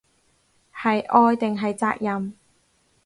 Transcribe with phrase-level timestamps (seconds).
[0.73, 2.33] 係愛定係責任